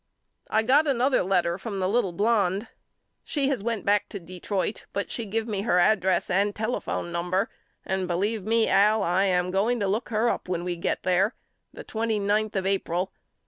I 0.49 0.63
got 0.63 0.87
another 0.87 1.21
letter 1.21 1.59
from 1.59 1.77
the 1.79 1.87
little 1.87 2.11
blonde. 2.11 2.65
She 3.23 3.49
has 3.49 3.61
went 3.61 3.85
back 3.85 4.09
to 4.09 4.19
Detroit 4.19 4.87
but 4.93 5.11
she 5.11 5.25
give 5.27 5.47
me 5.47 5.61
her 5.61 5.77
ad 5.77 5.99
dress 5.99 6.27
and 6.27 6.55
telephone 6.55 7.11
number 7.11 7.51
and 7.85 8.07
believe 8.07 8.43
me 8.43 8.67
Al 8.67 9.03
I 9.03 9.25
am 9.25 9.51
going 9.51 9.79
to 9.79 9.87
look 9.87 10.09
her 10.09 10.27
up 10.27 10.49
when 10.49 10.63
we 10.63 10.75
get 10.75 11.03
there 11.03 11.35
the 11.71 11.83
twenty 11.83 12.17
ninth 12.17 12.55
of 12.55 12.65
April. 12.65 13.11